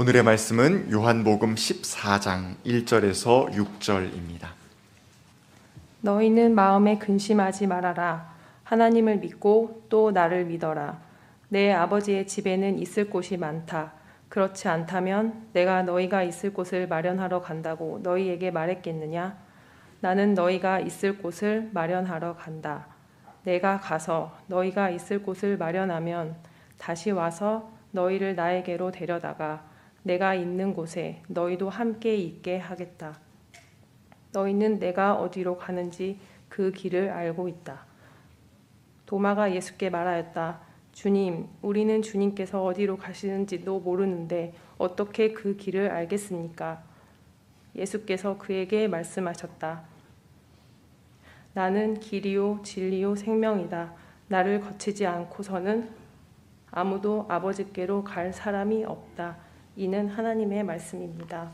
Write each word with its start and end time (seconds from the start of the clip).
오늘의 0.00 0.22
말씀은 0.22 0.92
요한복음 0.92 1.56
14장 1.56 2.54
1절에서 2.64 3.50
6절입니다. 3.50 4.46
너희는 6.02 6.54
마음에 6.54 6.98
근심하지 6.98 7.66
말아라. 7.66 8.32
하나님을 8.62 9.16
믿고 9.16 9.82
또 9.88 10.12
나를 10.12 10.44
믿어라. 10.44 11.00
내 11.48 11.72
아버지의 11.72 12.28
집에는 12.28 12.78
있을 12.78 13.10
곳이 13.10 13.38
많다. 13.38 13.94
그렇지 14.28 14.68
않다면 14.68 15.48
내가 15.52 15.82
너희가 15.82 16.22
있을 16.22 16.52
곳을 16.52 16.86
마련하러 16.86 17.40
간다고 17.40 17.98
너희에게 18.00 18.52
말했겠느냐? 18.52 19.36
나는 19.98 20.34
너희가 20.34 20.78
있을 20.78 21.18
곳을 21.18 21.70
마련하러 21.74 22.36
간다. 22.36 22.86
내가 23.42 23.80
가서 23.80 24.38
너희가 24.46 24.90
있을 24.90 25.24
곳을 25.24 25.58
마련하면 25.58 26.36
다시 26.78 27.10
와서 27.10 27.72
너희를 27.90 28.36
나에게로 28.36 28.92
데려다가 28.92 29.66
내가 30.02 30.34
있는 30.34 30.74
곳에 30.74 31.22
너희도 31.28 31.68
함께 31.68 32.16
있게 32.16 32.58
하겠다. 32.58 33.18
너희는 34.32 34.78
내가 34.78 35.14
어디로 35.14 35.56
가는지 35.56 36.18
그 36.48 36.72
길을 36.72 37.10
알고 37.10 37.48
있다. 37.48 37.86
도마가 39.06 39.54
예수께 39.54 39.90
말하였다. 39.90 40.60
주님, 40.92 41.46
우리는 41.62 42.02
주님께서 42.02 42.64
어디로 42.64 42.96
가시는지도 42.96 43.80
모르는데 43.80 44.52
어떻게 44.78 45.32
그 45.32 45.56
길을 45.56 45.90
알겠습니까? 45.90 46.82
예수께서 47.76 48.36
그에게 48.36 48.88
말씀하셨다. 48.88 49.82
나는 51.54 52.00
길이요, 52.00 52.60
진리요, 52.62 53.14
생명이다. 53.16 53.94
나를 54.28 54.60
거치지 54.60 55.06
않고서는 55.06 55.88
아무도 56.70 57.26
아버지께로 57.28 58.04
갈 58.04 58.32
사람이 58.32 58.84
없다. 58.84 59.36
이는 59.78 60.08
하나님의 60.08 60.64
말씀입니다. 60.64 61.48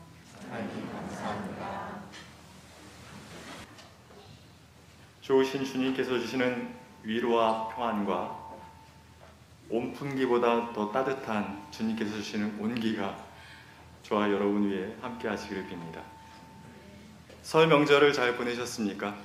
좋으신 5.21 5.63
주님께서 5.63 6.17
주시는 6.17 6.73
위로와 7.03 7.67
평안과 7.67 8.45
온풍기보다 9.69 10.73
더 10.73 10.91
따뜻한 10.91 11.67
주님께서 11.69 12.15
주시는 12.15 12.59
온기가 12.59 13.15
저와 14.01 14.31
여러분 14.31 14.71
위에 14.71 14.95
함께 15.01 15.27
하시기를 15.27 15.67
빕니다. 15.67 16.01
설 17.43 17.67
명절을 17.67 18.11
잘 18.11 18.35
보내셨습니까? 18.37 19.15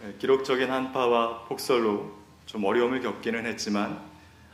네, 0.00 0.14
기록적인 0.18 0.68
한파와 0.68 1.44
폭설로 1.44 2.18
좀 2.46 2.64
어려움을 2.64 3.00
겪기는 3.00 3.46
했지만 3.46 4.02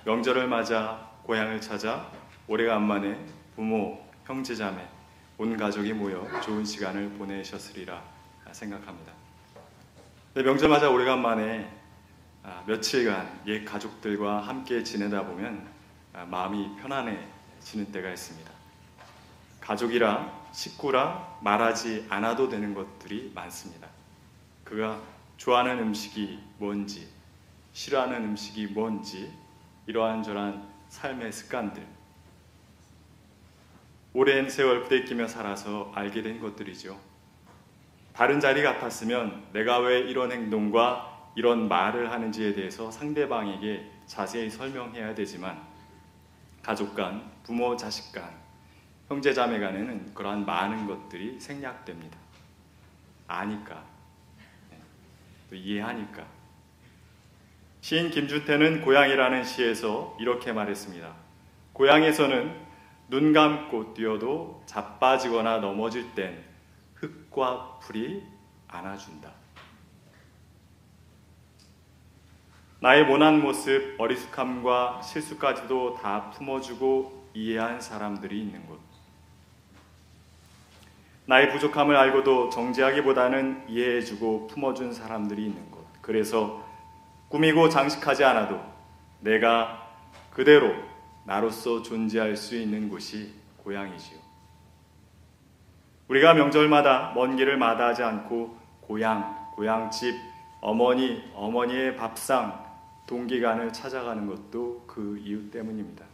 명절을 0.05 0.49
맞아 0.49 1.13
고향을 1.23 1.63
찾아 1.63 2.26
오래간만에 2.49 3.19
부모, 3.57 4.01
형제자매, 4.25 4.87
온 5.39 5.57
가족이 5.57 5.93
모여 5.93 6.25
좋은 6.43 6.65
시간을 6.65 7.11
보내셨으리라 7.11 8.03
생각합니다. 8.53 9.13
네, 10.35 10.43
명절 10.43 10.69
맞아 10.69 10.89
오래간만에 10.89 11.69
아, 12.45 12.63
며칠간 12.67 13.43
옛 13.49 13.65
가족들과 13.65 14.41
함께 14.41 14.85
지내다 14.85 15.27
보면 15.27 15.67
아, 16.13 16.25
마음이 16.25 16.77
편안해지는 16.77 17.91
때가 17.91 18.11
있습니다. 18.11 18.49
가족이라 19.61 20.33
식구라 20.53 21.39
말하지 21.41 22.07
않아도 22.09 22.49
되는 22.49 22.75
것들이 22.75 23.33
많습니다. 23.35 23.89
그가 24.63 25.01
좋아하는 25.37 25.81
음식이 25.81 26.39
뭔지, 26.59 27.09
싫어하는 27.73 28.25
음식이 28.25 28.69
뭔지, 28.69 29.33
이러한 29.87 30.23
저러한 30.23 30.67
삶의 30.89 31.33
습관들, 31.33 31.96
오랜 34.19 34.49
세월 34.49 34.83
부대끼며 34.83 35.29
살아서 35.29 35.93
알게 35.95 36.23
된 36.23 36.41
것들이죠. 36.41 36.99
다른 38.15 38.41
자리 38.41 38.63
같았으면 38.63 39.49
내가 39.53 39.79
왜 39.81 39.99
이런 39.99 40.33
행동과 40.33 41.33
이런 41.37 41.69
말을 41.69 42.11
하는지에 42.11 42.55
대해서 42.55 42.91
상대방에게 42.91 43.85
자세히 44.07 44.49
설명해야 44.49 45.15
되지만 45.15 45.63
가족 46.63 46.95
간, 46.95 47.31
부모, 47.43 47.77
자식 47.77 48.11
간, 48.11 48.31
형제 49.07 49.35
자매 49.35 49.59
간에는 49.59 50.15
그러한 50.15 50.47
많은 50.47 50.87
것들이 50.87 51.39
생략됩니다. 51.39 52.17
아니까. 53.27 53.85
네. 54.71 54.79
또 55.51 55.57
이해하니까. 55.57 56.25
시인 57.83 58.11
김준태는 58.11 58.81
고향이라는 58.81 59.45
시에서 59.45 60.17
이렇게 60.19 60.55
말했습니다. 60.55 61.13
고향에서는 61.75 62.66
눈 63.09 63.33
감고 63.33 63.95
뛰어도 63.95 64.63
자빠지거나 64.67 65.59
넘어질 65.59 66.15
땐 66.15 66.45
흙과 66.95 67.79
풀이 67.81 68.23
안아준다. 68.69 69.31
나의 72.81 73.05
모난 73.05 73.41
모습, 73.41 73.95
어리숙함과 73.99 75.03
실수까지도 75.03 75.95
다 75.95 76.31
품어주고 76.31 77.31
이해한 77.35 77.81
사람들이 77.81 78.41
있는 78.41 78.67
곳. 78.67 78.79
나의 81.27 81.51
부족함을 81.53 81.97
알고도 81.97 82.51
정지하기보다는 82.51 83.69
이해해주고 83.69 84.47
품어준 84.49 84.93
사람들이 84.93 85.47
있는 85.47 85.71
곳. 85.71 85.85
그래서 86.01 86.65
꾸미고 87.29 87.69
장식하지 87.69 88.25
않아도 88.25 88.61
내가 89.21 89.91
그대로 90.31 90.73
나로서 91.27 91.83
존재할 91.83 92.37
수 92.37 92.57
있는 92.57 92.89
곳이 92.89 93.33
고향이지요. 93.59 94.19
우리가 96.09 96.35
명절마다 96.35 97.13
먼 97.15 97.37
길을 97.37 97.57
마다하지 97.57 98.03
않고 98.05 98.57
고향, 98.81 99.53
고향집, 99.57 100.15
어머니, 100.61 101.23
어머니의 101.35 101.97
밥상, 101.97 102.65
동기간을 103.09 103.73
찾아가는 103.73 104.27
것도 104.27 104.85
그 104.87 105.19
이유 105.19 105.51
때문입니다. 105.51 106.05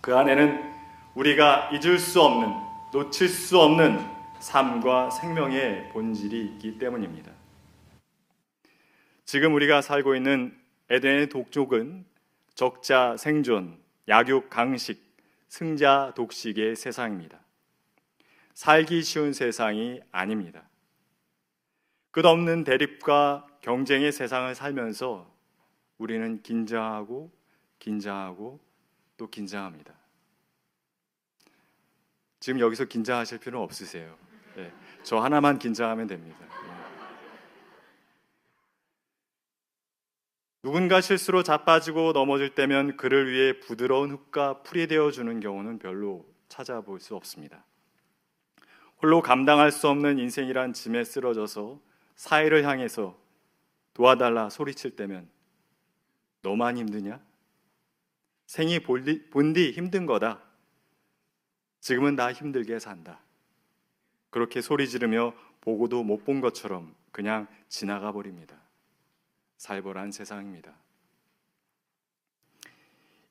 그 0.00 0.16
안에는 0.16 0.74
우리가 1.14 1.70
잊을 1.70 1.98
수 1.98 2.22
없는, 2.22 2.52
놓칠 2.92 3.28
수 3.28 3.58
없는 3.60 3.98
삶과 4.38 5.10
생명의 5.10 5.90
본질이 5.90 6.44
있기 6.44 6.78
때문입니다. 6.78 7.32
지금 9.24 9.54
우리가 9.54 9.82
살고 9.82 10.14
있는 10.14 10.56
에덴의 10.88 11.28
독족은 11.28 12.04
적자 12.56 13.18
생존, 13.18 13.78
약육 14.08 14.48
강식, 14.48 15.14
승자 15.46 16.14
독식의 16.16 16.74
세상입니다. 16.74 17.38
살기 18.54 19.02
쉬운 19.02 19.34
세상이 19.34 20.00
아닙니다. 20.10 20.66
끝없는 22.12 22.64
대립과 22.64 23.46
경쟁의 23.60 24.10
세상을 24.10 24.54
살면서 24.54 25.30
우리는 25.98 26.42
긴장하고 26.42 27.30
긴장하고 27.78 28.58
또 29.18 29.28
긴장합니다. 29.28 29.92
지금 32.40 32.58
여기서 32.60 32.86
긴장하실 32.86 33.38
필요는 33.38 33.62
없으세요. 33.62 34.16
네, 34.56 34.72
저 35.02 35.18
하나만 35.18 35.58
긴장하면 35.58 36.06
됩니다. 36.06 36.38
누군가 40.66 41.00
실수로 41.00 41.44
자빠지고 41.44 42.12
넘어질 42.12 42.56
때면 42.56 42.96
그를 42.96 43.30
위해 43.30 43.60
부드러운 43.60 44.10
흙과 44.10 44.64
풀이 44.64 44.88
되어 44.88 45.12
주는 45.12 45.38
경우는 45.38 45.78
별로 45.78 46.26
찾아볼 46.48 46.98
수 46.98 47.14
없습니다. 47.14 47.64
홀로 49.00 49.22
감당할 49.22 49.70
수 49.70 49.86
없는 49.88 50.18
인생이란 50.18 50.72
짐에 50.72 51.04
쓰러져서 51.04 51.80
사회를 52.16 52.64
향해서 52.64 53.16
도와달라 53.94 54.50
소리칠 54.50 54.96
때면 54.96 55.28
너만 56.42 56.78
힘드냐? 56.78 57.20
생이 58.46 58.80
본디 58.80 59.70
힘든 59.70 60.04
거다. 60.04 60.42
지금은 61.78 62.16
나 62.16 62.32
힘들게 62.32 62.80
산다. 62.80 63.20
그렇게 64.30 64.60
소리 64.60 64.88
지르며 64.88 65.32
보고도 65.60 66.02
못 66.02 66.24
본 66.24 66.40
것처럼 66.40 66.92
그냥 67.12 67.46
지나가 67.68 68.10
버립니다. 68.10 68.65
살벌한 69.56 70.12
세상입니다. 70.12 70.76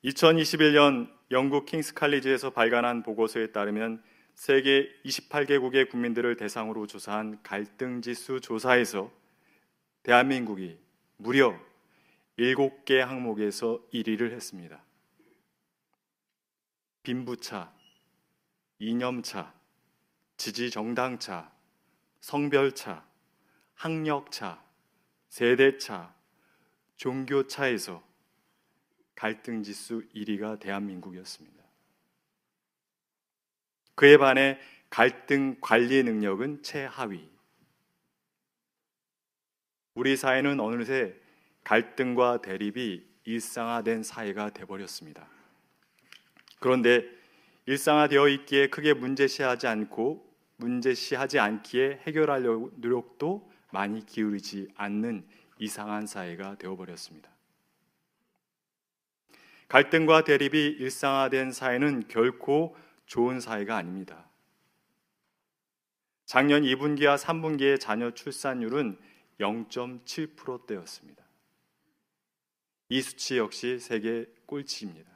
2021년 0.03 1.11
영국 1.31 1.65
킹스 1.65 1.93
칼리지에서 1.93 2.51
발간한 2.51 3.03
보고서에 3.03 3.51
따르면 3.51 4.03
세계 4.35 4.89
28개국의 5.05 5.89
국민들을 5.89 6.35
대상으로 6.35 6.87
조사한 6.87 7.41
갈등 7.41 8.01
지수 8.01 8.41
조사에서 8.41 9.11
대한민국이 10.03 10.77
무려 11.17 11.57
7개 12.37 12.97
항목에서 12.97 13.81
1위를 13.93 14.31
했습니다. 14.31 14.83
빈부차, 17.01 17.71
이념차, 18.79 19.53
지지정당차, 20.37 21.51
성별차, 22.19 23.05
학력차, 23.75 24.64
세대차, 25.35 26.15
종교차에서 26.95 28.01
갈등 29.15 29.63
지수 29.63 30.01
1위가 30.15 30.57
대한민국이었습니다. 30.61 31.61
그에 33.95 34.15
반해 34.15 34.57
갈등 34.89 35.57
관리 35.59 36.03
능력은 36.03 36.63
최하위. 36.63 37.29
우리 39.93 40.15
사회는 40.15 40.61
어느새 40.61 41.13
갈등과 41.65 42.41
대립이 42.41 43.03
일상화된 43.25 44.03
사회가 44.03 44.51
되어버렸습니다. 44.51 45.27
그런데 46.61 47.03
일상화되어 47.65 48.29
있기에 48.29 48.69
크게 48.69 48.93
문제시하지 48.93 49.67
않고 49.67 50.33
문제시하지 50.55 51.39
않기에 51.39 52.03
해결하려고 52.07 52.71
노력도 52.77 53.53
많이 53.75 54.05
기울이지 54.05 54.69
않는 54.75 55.27
이상한 55.59 56.07
사회가 56.07 56.55
되어버렸습니다. 56.55 57.29
갈등과 59.67 60.23
대립이 60.23 60.77
일상화된 60.79 61.51
사회는 61.51 62.07
결코 62.07 62.77
좋은 63.05 63.41
사회가 63.41 63.75
아닙니다. 63.75 64.29
작년 66.25 66.63
2분기와 66.63 67.17
3분기의 67.17 67.77
자녀 67.77 68.11
출산율은 68.11 68.97
0.7%대였습니다. 69.41 71.25
이 72.87 73.01
수치 73.01 73.37
역시 73.37 73.79
세계 73.79 74.25
꼴찌입니다. 74.45 75.11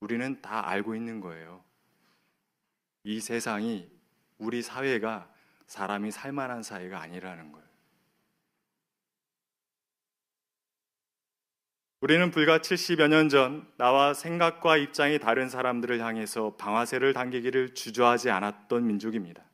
우리는 0.00 0.42
다 0.42 0.68
알고 0.68 0.94
있는 0.94 1.20
거예요. 1.20 1.64
이 3.04 3.18
세상이 3.18 3.90
우리 4.36 4.60
사회가 4.60 5.31
사람이 5.66 6.10
살만한 6.10 6.62
사회가 6.62 7.00
아니라는 7.00 7.52
걸. 7.52 7.62
우리는 12.00 12.32
불과 12.32 12.58
70여 12.58 13.08
년 13.08 13.28
전 13.28 13.64
나와 13.76 14.12
생각과 14.12 14.76
입장이 14.76 15.20
다른 15.20 15.48
사람들을 15.48 16.00
향해서 16.00 16.56
방아쇠를 16.56 17.12
당기기를 17.12 17.74
주저하지 17.74 18.28
않았던 18.30 18.86
민족입니다. 18.86 19.44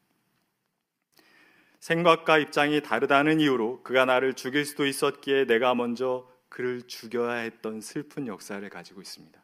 생각과 1.80 2.38
입장이 2.38 2.80
다르다는 2.80 3.40
이유로 3.40 3.82
그가 3.82 4.06
나를 4.06 4.32
죽일 4.32 4.64
수도 4.64 4.86
있었기에 4.86 5.44
내가 5.44 5.74
먼저 5.74 6.26
그를 6.48 6.82
죽여야 6.86 7.34
했던 7.34 7.82
슬픈 7.82 8.26
역사를 8.26 8.66
가지고 8.70 9.02
있습니다. 9.02 9.38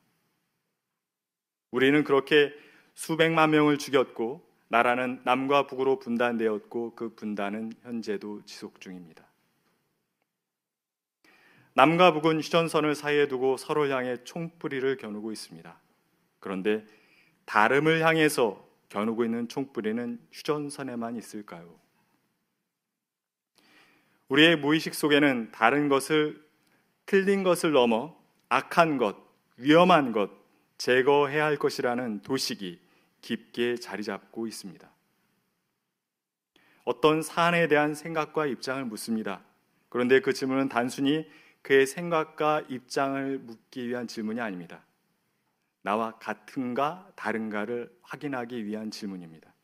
우리는 1.71 2.05
그렇게 2.05 2.55
수백만 2.95 3.51
명을 3.51 3.77
죽였고 3.77 4.54
나라는 4.69 5.21
남과 5.25 5.67
북으로 5.67 5.99
분단되었고 5.99 6.95
그 6.95 7.15
분단은 7.15 7.73
현재도 7.83 8.43
지속 8.45 8.81
중입니다. 8.81 9.25
남과 11.75 12.13
북은 12.13 12.41
휴전선을 12.41 12.95
사이에 12.95 13.27
두고 13.29 13.57
서로를 13.57 13.91
향해 13.93 14.23
총뿌리를 14.25 14.97
겨누고 14.97 15.33
있습니다. 15.33 15.77
그런데 16.39 16.85
다름을 17.47 18.05
향해서 18.07 18.65
겨누고 18.89 19.25
있는 19.25 19.49
총뿌리는 19.49 20.21
휴전선에만 20.33 21.17
있을까요? 21.17 21.75
우리의 24.29 24.57
무의식 24.57 24.95
속에는 24.95 25.51
다른 25.53 25.89
것을 25.89 26.43
틀린 27.07 27.43
것을 27.43 27.73
넘어 27.73 28.17
악한 28.49 28.97
것, 28.99 29.17
위험한 29.57 30.13
것, 30.13 30.31
제거해야 30.79 31.45
할 31.45 31.57
것이라는 31.57 32.23
도식이 32.23 32.84
깊게 33.25 33.77
자리 33.77 34.03
잡고 34.03 34.47
있습니다. 34.47 34.87
어떤 36.85 37.23
사안에 37.23 37.69
대한 37.69 37.95
생각과 37.95 38.45
입장을 38.45 38.85
묻습니다. 38.85 39.43
그런데 39.89 40.21
그 40.21 40.35
질문은 40.35 40.69
단순히 40.69 41.27
그의 41.63 41.87
생각과 41.87 42.65
입장을 42.69 43.39
묻기 43.39 43.89
위한 43.89 44.07
질문이 44.07 44.43
아닙니다. 44.43 44.85
나와 45.81 46.19
같은가 46.19 47.11
다른가를 47.17 47.91
확인하기 48.03 48.67
위한 48.67 48.91
질문입니다. 48.91 49.55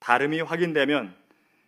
다름이 0.00 0.40
확인되면 0.40 1.14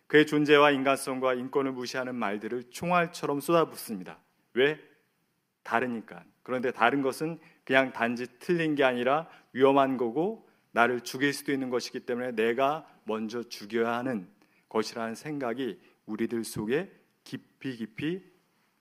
그의 0.07 0.27
존재와 0.27 0.71
인간성과 0.71 1.35
인권을 1.35 1.71
무시하는 1.71 2.13
말들을 2.15 2.71
총알처럼 2.71 3.39
쏟아붓습니다. 3.39 4.19
왜? 4.53 4.77
다르니까. 5.63 6.25
그런데 6.43 6.71
다른 6.71 7.01
것은 7.01 7.39
그냥 7.63 7.93
단지 7.93 8.27
틀린 8.39 8.75
게 8.75 8.83
아니라 8.83 9.29
위험한 9.53 9.95
거고 9.95 10.44
나를 10.75 10.99
죽일 11.01 11.31
수도 11.31 11.53
있는 11.53 11.69
것이기 11.69 12.01
때문에 12.01 12.33
내가 12.33 12.85
먼저 13.05 13.43
죽여야 13.43 13.93
하는 13.93 14.27
것이라는 14.67 15.15
생각이 15.15 15.79
우리들 16.05 16.43
속에 16.43 16.91
깊이 17.23 17.77
깊이 17.77 18.21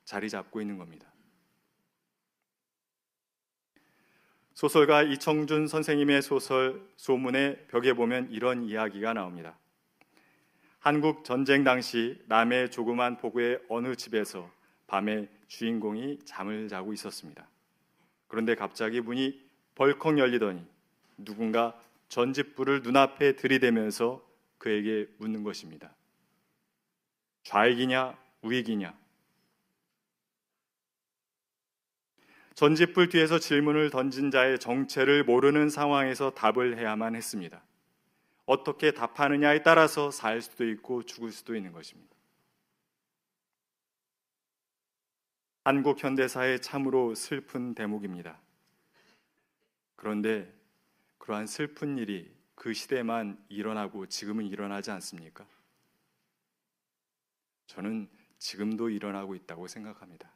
자리 0.05 0.29
잡고 0.29 0.61
있는 0.61 0.77
겁니다. 0.77 1.07
소설가 4.55 5.05
이청준 5.05 5.69
선생님의 5.69 6.23
소설 6.23 6.85
소문의 6.97 7.65
벽에 7.69 7.93
보면 7.93 8.29
이런 8.33 8.65
이야기가 8.65 9.13
나옵니다. 9.13 9.57
한국 10.81 11.25
전쟁 11.25 11.63
당시 11.63 12.21
남해 12.27 12.71
조그만 12.71 13.19
포구의 13.19 13.61
어느 13.69 13.95
집에서 13.95 14.51
밤에 14.89 15.29
주인공이 15.47 16.25
잠을 16.25 16.67
자고 16.67 16.93
있었습니다. 16.93 17.49
그런데 18.27 18.57
갑자기 18.57 19.01
문이 19.01 19.41
벌컥 19.77 20.19
열리더니 20.19 20.74
누군가 21.17 21.79
전집불을 22.09 22.83
눈앞에 22.83 23.37
들이대면서 23.37 24.25
그에게 24.59 25.09
묻는 25.19 25.43
것입니다. 25.43 25.95
좌익이냐 27.43 28.17
우익이냐 28.43 28.97
전집불 32.55 33.09
뒤에서 33.09 33.39
질문을 33.39 33.91
던진 33.91 34.31
자의 34.31 34.59
정체를 34.59 35.25
모르는 35.25 35.69
상황에서 35.69 36.31
답을 36.31 36.79
해야만 36.79 37.17
했습니다. 37.17 37.63
어떻게 38.47 38.93
답하느냐에 38.93 39.63
따라서 39.63 40.11
살 40.11 40.41
수도 40.41 40.69
있고 40.69 41.03
죽을 41.03 41.33
수도 41.33 41.57
있는 41.57 41.73
것입니다. 41.73 42.15
한국 45.65 46.03
현대사의 46.03 46.61
참으로 46.63 47.15
슬픈 47.15 47.75
대목입니다. 47.75 48.39
그런데 49.97 50.54
그러한 51.25 51.47
슬픈 51.47 51.97
일이 51.97 52.31
그 52.55 52.75
시대만 52.75 53.43
일어나고 53.49 54.05
지금은 54.09 54.45
일어나지 54.45 54.91
않습니까? 54.91 55.47
저는 57.67 58.11
지금도 58.39 58.91
일어나고 58.91 59.35
있다고 59.35 59.67
생각합니다. 59.67 60.31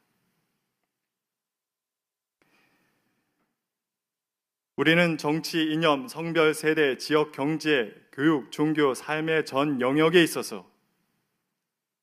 우리는 4.77 5.19
정치, 5.19 5.71
이념, 5.71 6.07
성별, 6.07 6.55
세대, 6.55 6.97
지역, 6.97 7.33
경제, 7.33 7.93
교육, 8.11 8.51
종교, 8.51 8.95
삶의 8.95 9.45
전 9.45 9.81
영역에 9.81 10.23
있어서 10.23 10.67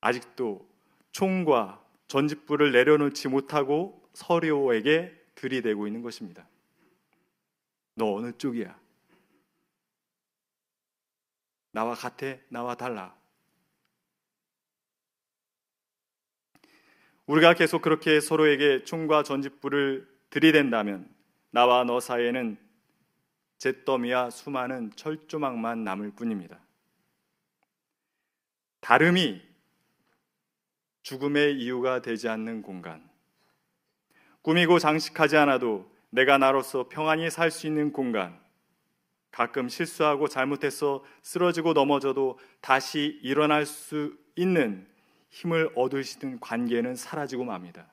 아직도 0.00 0.64
총과 1.10 1.84
전직부를 2.06 2.70
내려놓지 2.70 3.26
못하고 3.26 4.08
서류에게 4.12 5.12
들이대고 5.34 5.88
있는 5.88 6.02
것입니다. 6.02 6.46
너 7.96 8.14
어느 8.14 8.30
쪽이야? 8.36 8.78
나와 11.72 11.94
같아? 11.94 12.36
나와 12.48 12.74
달라? 12.74 13.16
우리가 17.26 17.54
계속 17.54 17.82
그렇게 17.82 18.20
서로에게 18.20 18.84
총과 18.84 19.22
전직부를 19.22 20.08
들이댄다면 20.30 21.12
나와 21.50 21.84
너 21.84 21.98
사이에는 21.98 22.58
잿더미와 23.58 24.30
수많은 24.30 24.92
철조망만 24.94 25.82
남을 25.82 26.12
뿐입니다. 26.12 26.60
다름이 28.80 29.42
죽음의 31.02 31.58
이유가 31.58 32.02
되지 32.02 32.28
않는 32.28 32.60
공간. 32.60 33.08
꾸미고 34.42 34.78
장식하지 34.78 35.38
않아도 35.38 35.90
내가 36.10 36.38
나로서 36.38 36.88
평안히 36.88 37.30
살 37.30 37.50
수 37.50 37.66
있는 37.66 37.92
공간. 37.92 38.40
가끔 39.30 39.68
실수하고 39.68 40.28
잘못해서 40.28 41.04
쓰러지고 41.22 41.74
넘어져도 41.74 42.38
다시 42.62 43.20
일어날 43.22 43.66
수 43.66 44.16
있는 44.34 44.88
힘을 45.28 45.70
얻을 45.74 46.04
수 46.04 46.18
있는 46.18 46.40
관계는 46.40 46.94
사라지고 46.94 47.44
맙니다. 47.44 47.92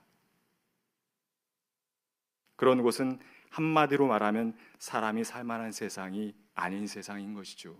그런 2.55 2.81
곳은 2.81 3.19
한마디로 3.49 4.07
말하면 4.07 4.57
사람이 4.79 5.25
살만한 5.25 5.73
세상이 5.73 6.33
아닌 6.55 6.87
세상인 6.87 7.33
것이죠. 7.33 7.77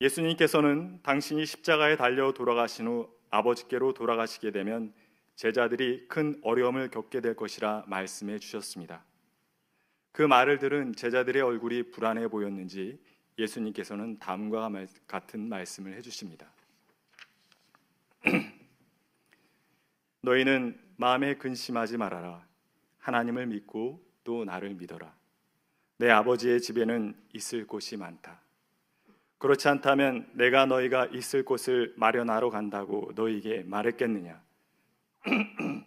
예수님께서는 0.00 1.02
당신이 1.02 1.46
십자가에 1.46 1.96
달려 1.96 2.32
돌아가신 2.32 2.86
후 2.86 3.17
아버지께로 3.30 3.94
돌아가시게 3.94 4.50
되면 4.50 4.92
제자들이 5.36 6.08
큰 6.08 6.38
어려움을 6.42 6.90
겪게 6.90 7.20
될 7.20 7.36
것이라 7.36 7.84
말씀해 7.86 8.38
주셨습니다. 8.38 9.04
그 10.12 10.22
말을 10.22 10.58
들은 10.58 10.94
제자들의 10.94 11.40
얼굴이 11.40 11.90
불안해 11.90 12.28
보였는지 12.28 12.98
예수님께서는 13.38 14.18
다음과 14.18 14.70
같은 15.06 15.48
말씀을 15.48 15.94
해 15.94 16.00
주십니다. 16.00 16.50
너희는 20.22 20.78
마음에 20.96 21.36
근심하지 21.36 21.96
말아라. 21.96 22.44
하나님을 22.98 23.46
믿고 23.46 24.04
또 24.24 24.44
나를 24.44 24.74
믿어라. 24.74 25.14
내 25.98 26.10
아버지의 26.10 26.60
집에는 26.60 27.14
있을 27.32 27.66
곳이 27.66 27.96
많다. 27.96 28.40
그렇지 29.38 29.68
않다면 29.68 30.28
내가 30.34 30.66
너희가 30.66 31.06
있을 31.06 31.44
곳을 31.44 31.94
마련하러 31.96 32.50
간다고 32.50 33.12
너희에게 33.14 33.62
말했겠느냐? 33.62 34.42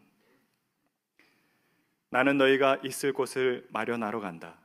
나는 2.09 2.37
너희가 2.37 2.77
있을 2.83 3.11
곳을 3.11 3.67
마련하러 3.69 4.21
간다. 4.21 4.57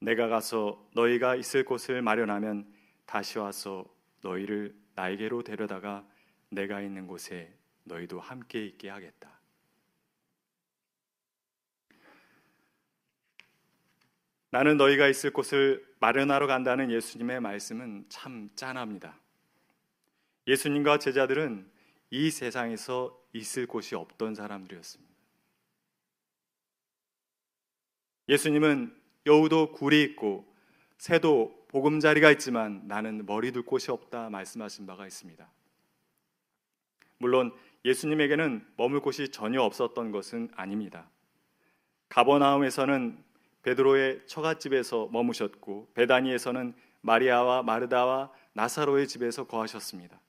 내가 0.00 0.28
가서 0.28 0.82
너희가 0.94 1.36
있을 1.36 1.64
곳을 1.64 2.00
마련하면 2.00 2.66
다시 3.04 3.38
와서 3.38 3.84
너희를 4.22 4.74
나에게로 4.94 5.42
데려다가 5.42 6.06
내가 6.50 6.80
있는 6.80 7.06
곳에 7.06 7.54
너희도 7.84 8.18
함께 8.20 8.64
있게 8.64 8.88
하겠다. 8.88 9.38
나는 14.50 14.78
너희가 14.78 15.06
있을 15.06 15.32
곳을 15.32 15.85
마련하러 15.98 16.46
간다는 16.46 16.90
예수님의 16.90 17.40
말씀은 17.40 18.06
참 18.08 18.50
짠합니다. 18.54 19.18
예수님과 20.46 20.98
제자들은 20.98 21.70
이 22.10 22.30
세상에서 22.30 23.18
있을 23.32 23.66
곳이 23.66 23.94
없던 23.94 24.34
사람들이었습니다. 24.34 25.14
예수님은 28.28 28.94
여우도 29.26 29.72
굴이 29.72 30.02
있고 30.02 30.46
새도 30.98 31.66
보금자리가 31.68 32.30
있지만 32.32 32.86
나는 32.86 33.26
머리 33.26 33.52
둘 33.52 33.62
곳이 33.62 33.90
없다 33.90 34.30
말씀하신 34.30 34.86
바가 34.86 35.06
있습니다. 35.06 35.48
물론 37.18 37.52
예수님에게는 37.84 38.66
머물 38.76 39.00
곳이 39.00 39.30
전혀 39.30 39.62
없었던 39.62 40.10
것은 40.10 40.50
아닙니다. 40.54 41.08
가버나움에서는 42.08 43.22
베드로의 43.66 44.20
처갓집에서 44.26 45.08
머무셨고 45.10 45.90
베다니에서는 45.94 46.72
마리아와 47.00 47.64
마르다와 47.64 48.30
나사로의 48.52 49.08
집에서 49.08 49.48
거하셨습니다. 49.48 50.20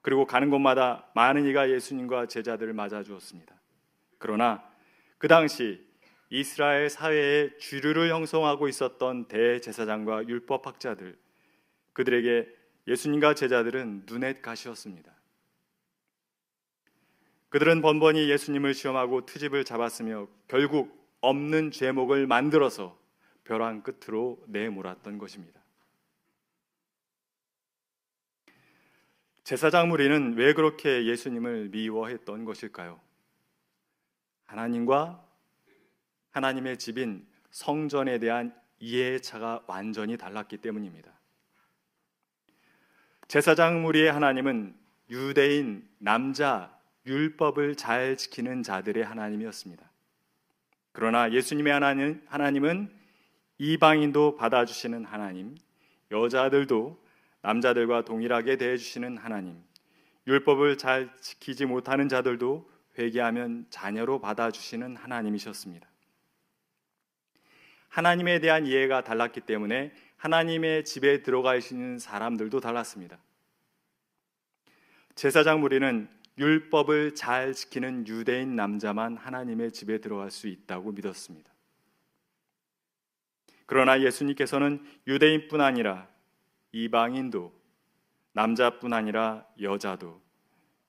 그리고 0.00 0.26
가는 0.26 0.48
곳마다 0.48 1.10
많은 1.16 1.44
이가 1.46 1.70
예수님과 1.70 2.26
제자들을 2.26 2.72
맞아 2.72 3.02
주었습니다. 3.02 3.52
그러나 4.18 4.62
그 5.18 5.26
당시 5.26 5.84
이스라엘 6.30 6.88
사회에 6.88 7.56
주류를 7.58 8.10
형성하고 8.10 8.68
있었던 8.68 9.26
대제사장과 9.26 10.28
율법학자들 10.28 11.18
그들에게 11.92 12.48
예수님과 12.86 13.34
제자들은 13.34 14.04
눈엣 14.06 14.40
가시였습니다. 14.40 15.12
그들은 17.48 17.82
번번이 17.82 18.30
예수님을 18.30 18.72
시험하고 18.72 19.26
트집을 19.26 19.64
잡았으며 19.64 20.28
결국 20.46 21.01
없는 21.22 21.70
죄목을 21.70 22.26
만들어서 22.26 22.98
벼랑 23.44 23.82
끝으로 23.82 24.42
내몰았던 24.48 25.18
것입니다. 25.18 25.60
제사장 29.44 29.88
무리는 29.88 30.34
왜 30.34 30.52
그렇게 30.52 31.06
예수님을 31.06 31.70
미워했던 31.70 32.44
것일까요? 32.44 33.00
하나님과 34.44 35.24
하나님의 36.30 36.78
집인 36.78 37.26
성전에 37.50 38.18
대한 38.18 38.54
이해의 38.78 39.20
차가 39.20 39.62
완전히 39.66 40.16
달랐기 40.16 40.58
때문입니다. 40.58 41.12
제사장 43.28 43.82
무리의 43.82 44.12
하나님은 44.12 44.76
유대인 45.10 45.88
남자 45.98 46.78
율법을 47.06 47.76
잘 47.76 48.16
지키는 48.16 48.62
자들의 48.62 49.04
하나님이었습니다. 49.04 49.91
그러나 50.92 51.32
예수님의 51.32 51.72
하나님, 51.72 52.22
하나님은 52.26 52.90
이방인도 53.58 54.36
받아주시는 54.36 55.04
하나님, 55.04 55.56
여자들도 56.10 57.02
남자들과 57.40 58.04
동일하게 58.04 58.56
대해주시는 58.56 59.16
하나님, 59.18 59.62
율법을 60.26 60.78
잘 60.78 61.10
지키지 61.20 61.66
못하는 61.66 62.08
자들도 62.08 62.70
회개하면 62.98 63.66
자녀로 63.70 64.20
받아주시는 64.20 64.96
하나님이셨습니다. 64.96 65.88
하나님에 67.88 68.40
대한 68.40 68.66
이해가 68.66 69.02
달랐기 69.02 69.40
때문에 69.42 69.92
하나님의 70.16 70.84
집에 70.84 71.22
들어가 71.22 71.56
있는 71.56 71.98
사람들도 71.98 72.60
달랐습니다. 72.60 73.18
제사장 75.14 75.60
무리는 75.60 76.08
율법을 76.38 77.14
잘 77.14 77.52
지키는 77.52 78.06
유대인 78.08 78.56
남자만 78.56 79.16
하나님의 79.16 79.72
집에 79.72 79.98
들어갈 79.98 80.30
수 80.30 80.48
있다고 80.48 80.92
믿었습니다. 80.92 81.52
그러나 83.66 84.00
예수님께서는 84.02 84.84
유대인뿐 85.06 85.60
아니라 85.60 86.08
이방인도 86.72 87.52
남자뿐 88.32 88.92
아니라 88.92 89.46
여자도 89.60 90.20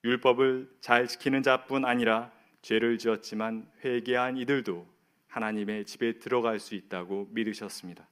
율법을 0.04 0.78
잘 0.82 1.08
지키는 1.08 1.44
자뿐 1.44 1.86
아니라 1.86 2.32
죄를 2.62 2.98
지었지만 2.98 3.70
회개한 3.84 4.38
이들도 4.38 4.88
하나님의 5.28 5.86
집에 5.86 6.20
들어갈 6.20 6.60
수 6.60 6.76
있다고 6.76 7.28
믿으셨습니다. 7.32 8.08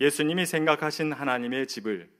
예수님이 0.00 0.46
생각하신 0.46 1.12
하나님의 1.12 1.66
집을 1.66 2.10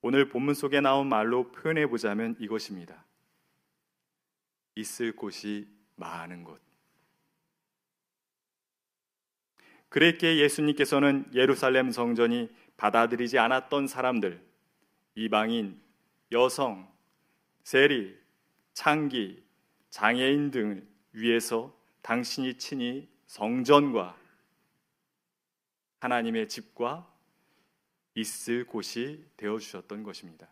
오늘 0.00 0.28
본문 0.28 0.54
속에 0.54 0.80
나온 0.80 1.08
말로 1.08 1.50
표현해 1.50 1.86
보자면 1.86 2.36
이것입니다. 2.38 3.04
있을 4.76 5.14
곳이 5.16 5.68
많은 5.96 6.44
곳. 6.44 6.60
그랬기에 9.88 10.38
예수님께서는 10.38 11.30
예루살렘 11.34 11.90
성전이 11.90 12.50
받아들이지 12.76 13.38
않았던 13.38 13.88
사람들, 13.88 14.40
이방인, 15.14 15.80
여성, 16.30 16.88
세리, 17.64 18.16
창기, 18.74 19.42
장애인 19.90 20.50
등을 20.50 20.86
위해서 21.12 21.76
당신이 22.02 22.54
친히 22.58 23.08
성전과 23.26 24.16
하나님의 26.00 26.48
집과 26.48 27.10
있을 28.20 28.64
곳이 28.64 29.24
되어 29.36 29.58
주셨던 29.58 30.02
것입니다. 30.02 30.48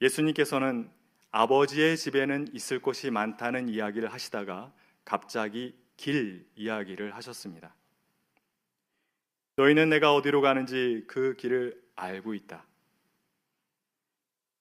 예수님께서는 0.00 0.90
아버지의 1.30 1.96
집에는 1.96 2.48
있을 2.52 2.80
곳이 2.80 3.10
많다는 3.10 3.68
이야기를 3.68 4.12
하시다가 4.12 4.72
갑자기 5.04 5.76
길 5.96 6.46
이야기를 6.56 7.14
하셨습니다. 7.14 7.74
너희는 9.56 9.90
내가 9.90 10.14
어디로 10.14 10.40
가는지 10.40 11.04
그 11.06 11.36
길을 11.36 11.80
알고 11.94 12.34
있다. 12.34 12.66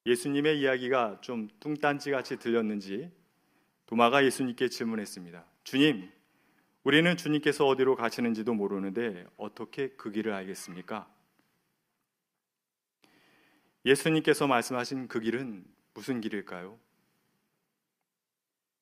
예수님의 0.06 0.60
이야기가 0.60 1.22
좀 1.22 1.48
뚱딴지 1.60 2.12
같이 2.12 2.38
들렸는지 2.38 3.12
도마가 3.86 4.24
예수님께 4.26 4.70
질문했습니다. 4.70 5.46
주님, 5.64 6.12
우리는 6.90 7.16
주님께서 7.16 7.68
어디로 7.68 7.96
가시는지도 7.96 8.56
모르는데 8.56 9.24
어떻게 9.38 9.90
그 9.90 10.10
길을 10.10 10.34
알겠습니까? 10.34 11.08
예수님께서 13.86 14.48
말씀하신 14.48 15.08
그 15.08 15.20
길은 15.20 15.66
무슨 15.94 16.20
길일까요? 16.20 16.80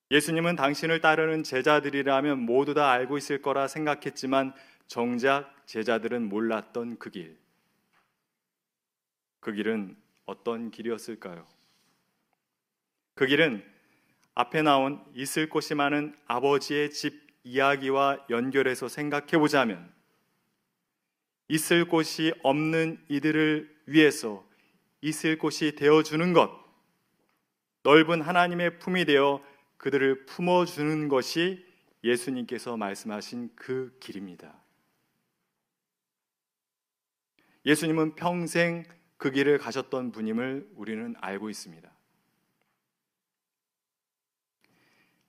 예수님은 0.10 0.56
당신을 0.56 1.02
따르는 1.02 1.44
제자들이라면 1.44 2.40
모두 2.40 2.74
다 2.74 2.90
알고 2.92 3.18
있을 3.18 3.42
거라 3.42 3.68
생각했지만 3.68 4.54
정작 4.86 5.54
제자들은 5.66 6.30
몰랐던 6.30 7.00
그 7.00 7.10
길. 7.10 7.38
그 9.42 9.52
길은 9.52 9.98
어떤 10.26 10.72
길이었을까요? 10.72 11.46
그 13.16 13.26
길은 13.26 13.70
앞에 14.34 14.62
나온 14.62 15.04
있을 15.14 15.50
곳이 15.50 15.76
많은 15.76 16.16
아버지의 16.28 16.92
집 16.92 17.27
이야기와 17.48 18.25
연결해서 18.30 18.88
생각해 18.88 19.38
보자면 19.38 19.92
있을 21.48 21.88
곳이 21.88 22.34
없는 22.44 23.04
이들을 23.08 23.84
위해서 23.86 24.46
있을 25.01 25.38
곳이 25.38 25.75
되어 25.75 26.04
주는 26.04 26.34
것, 26.34 26.51
넓은 27.84 28.22
하나님의 28.22 28.80
품이 28.80 29.06
되어 29.06 29.42
그들을 29.77 30.25
품어 30.25 30.66
주는 30.66 31.08
것이 31.08 31.66
예수님께서 32.04 32.75
말씀하신 32.75 33.51
그 33.56 33.96
길입니다. 34.00 34.54
예수님은 37.66 38.16
평생 38.16 38.84
그 39.18 39.32
길을 39.32 39.58
가셨던 39.58 40.12
분임을 40.12 40.70
우리는 40.75 41.16
알고 41.20 41.50
있습니다. 41.50 41.97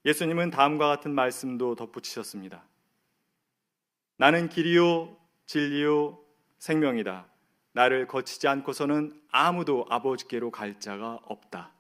예수님은 0.05 0.51
다음과 0.51 0.87
같은 0.89 1.15
말씀도 1.15 1.75
덧붙이셨습니다. 1.75 2.65
나는 4.17 4.49
길이요, 4.49 5.17
진리요, 5.47 6.19
생명이다. 6.59 7.27
나를 7.73 8.07
거치지 8.07 8.49
않고서는 8.49 9.21
아무도 9.31 9.87
아버지께로 9.89 10.51
갈 10.51 10.81
자가 10.81 11.21
없다. 11.25 11.73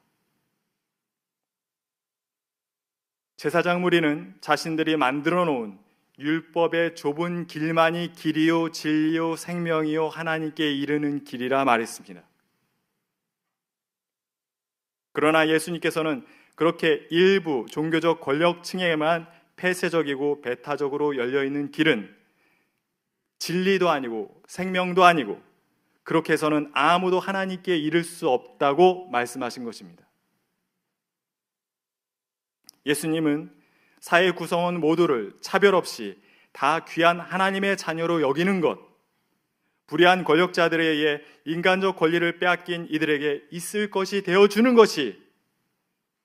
제사장 3.37 3.83
무리는 3.83 4.37
자신들이 4.41 4.97
만들어 4.97 5.45
놓은 5.45 5.79
율법의 6.19 6.97
좁은 6.97 7.47
길만이 7.47 8.13
길이요 8.13 8.73
진리요 8.73 9.37
생명이요 9.37 10.09
하나님께 10.09 10.73
이르는 10.73 11.23
길이라 11.23 11.65
말했습니다. 11.65 12.23
그러나 15.13 15.49
예수님께서는 15.49 16.27
그렇게 16.59 17.07
일부 17.11 17.67
종교적 17.71 18.21
권력층에만 18.21 19.29
폐쇄적이고 19.55 20.43
배타적으로 20.43 21.17
열려 21.17 21.45
있는 21.45 21.71
길은 21.71 22.13
진리도 23.39 23.89
아니고 23.89 24.43
생명도 24.49 25.05
아니고 25.05 25.41
그렇게 26.03 26.33
해서는 26.33 26.69
아무도 26.75 27.21
하나님께 27.21 27.77
이를 27.77 28.03
수 28.03 28.29
없다고 28.29 29.07
말씀하신 29.07 29.63
것입니다. 29.63 30.05
예수님은 32.87 33.53
사회 34.01 34.33
구성원 34.33 34.81
모두를 34.81 35.35
차별 35.41 35.77
없이 35.77 36.21
다 36.51 36.85
귀한 36.87 37.21
하나님의 37.21 37.77
자녀로 37.77 38.21
여기는 38.21 38.61
것, 38.61 38.81
불의한 39.87 40.25
권력자들에 40.25 40.85
의해 40.85 41.21
인간적 41.45 41.95
권리를 41.95 42.41
빼앗긴 42.41 42.89
이들에게 42.91 43.45
있을 43.53 43.93
것이 43.93 44.25
되어주는 44.25 44.75
것이 44.75 45.28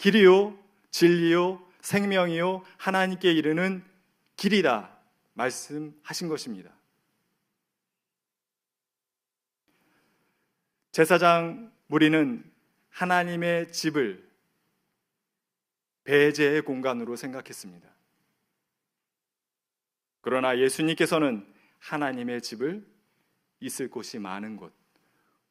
길이요, 0.04 0.60
진리요, 0.92 1.66
생명이요, 1.80 2.66
하나님께 2.76 3.32
이르는 3.32 3.82
길이다 4.36 4.94
말씀하신 5.32 6.28
것입니다. 6.28 6.74
제사장 10.92 11.72
무리는 11.88 12.44
하나님의 12.90 13.72
집을 13.72 14.30
배제의 16.04 16.64
공간으로 16.64 17.16
생각했습니다. 17.16 17.88
그러나 20.20 20.60
예수님께서는 20.60 21.48
하나님의 21.80 22.42
집을 22.42 22.86
있을 23.62 23.90
곳이 23.90 24.20
많은 24.20 24.58
곳, 24.58 24.74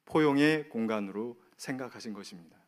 포용의 0.04 0.68
공간으로 0.68 1.40
생각하신 1.56 2.12
것입니다. 2.12 2.61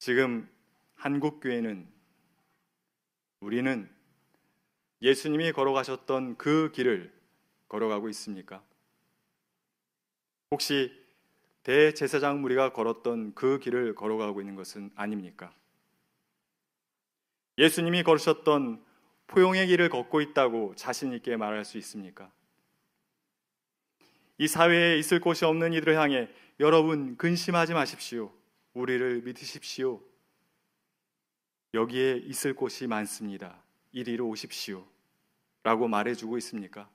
지금 0.00 0.48
한국 0.94 1.40
교회는 1.40 1.86
우리는 3.40 3.86
예수님이 5.02 5.52
걸어가셨던 5.52 6.38
그 6.38 6.72
길을 6.72 7.12
걸어가고 7.68 8.08
있습니까? 8.08 8.64
혹시 10.52 10.90
대제사장 11.64 12.40
무리가 12.40 12.72
걸었던 12.72 13.34
그 13.34 13.58
길을 13.58 13.94
걸어가고 13.94 14.40
있는 14.40 14.56
것은 14.56 14.90
아닙니까? 14.94 15.52
예수님이 17.58 18.02
걸으셨던 18.02 18.82
포용의 19.26 19.66
길을 19.66 19.90
걷고 19.90 20.22
있다고 20.22 20.76
자신 20.76 21.12
있게 21.12 21.36
말할 21.36 21.66
수 21.66 21.76
있습니까? 21.76 22.32
이 24.38 24.48
사회에 24.48 24.96
있을 24.98 25.20
곳이 25.20 25.44
없는 25.44 25.74
이들을 25.74 25.94
향해 25.98 26.30
여러분 26.58 27.18
근심하지 27.18 27.74
마십시오. 27.74 28.32
우리를 28.74 29.22
믿으십시오. 29.22 30.02
여기에 31.74 32.16
있을 32.24 32.54
곳이 32.54 32.86
많습니다. 32.86 33.62
이리로 33.92 34.28
오십시오. 34.28 34.86
라고 35.62 35.88
말해주고 35.88 36.38
있습니까? 36.38 36.90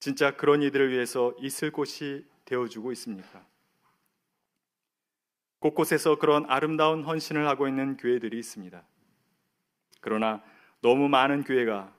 진짜 0.00 0.36
그런 0.36 0.62
이들을 0.62 0.90
위해서 0.90 1.34
있을 1.38 1.70
곳이 1.70 2.26
되어주고 2.44 2.92
있습니까? 2.92 3.46
곳곳에서 5.60 6.18
그런 6.18 6.44
아름다운 6.50 7.04
헌신을 7.04 7.46
하고 7.46 7.68
있는 7.68 7.96
교회들이 7.96 8.36
있습니다. 8.38 8.84
그러나 10.00 10.42
너무 10.80 11.08
많은 11.08 11.44
교회가 11.44 11.94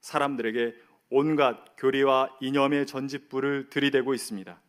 사람들에게 0.00 0.76
온갖 1.10 1.74
교리와 1.76 2.36
이념의 2.40 2.86
전짓불을 2.86 3.70
들이대고 3.70 4.14
있습니다. 4.14 4.60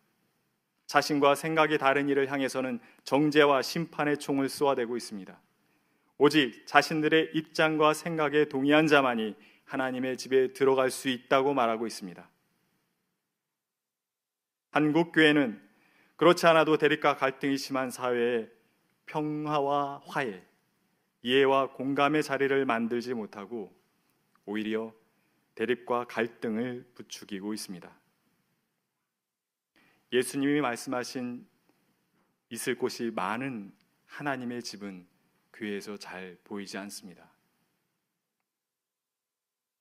자신과 0.88 1.36
생각이 1.36 1.78
다른 1.78 2.10
이를 2.10 2.32
향해서는 2.32 2.80
정죄와 3.04 3.62
심판의 3.62 4.18
총을 4.18 4.50
쏘아대고 4.50 4.98
있습니다. 4.98 5.40
오직 6.18 6.66
자신들의 6.66 7.32
입장과 7.34 7.94
생각에 7.94 8.46
동의한 8.46 8.88
자만이 8.88 9.36
하나님의 9.66 10.18
집에 10.18 10.54
들어갈 10.54 10.92
수 10.92 11.10
있다고 11.10 11.54
말하고 11.54 11.88
있습니다. 11.88 12.30
한국 14.72 15.12
교회는 15.12 15.62
그렇지 16.16 16.46
않아도 16.48 16.78
대립과 16.78 17.18
갈등이 17.18 17.58
심한 17.58 17.92
사회에 17.92 18.50
평화와 19.06 20.04
화해, 20.06 20.42
이해와 21.24 21.72
공감의 21.72 22.24
자리를 22.24 22.66
만들지 22.66 23.14
못하고 23.14 23.74
오히려 24.46 24.94
대립과 25.56 26.06
갈등을 26.06 26.86
부추기고 26.94 27.54
있습니다. 27.54 28.05
예수님이 30.12 30.62
말씀하신 30.62 31.48
있을 32.50 32.76
곳이 32.78 33.12
많은 33.14 33.74
하나님의 34.06 34.64
집은 34.64 35.08
교회에서 35.54 35.98
잘 35.98 36.38
보이지 36.44 36.78
않습니다. 36.78 37.30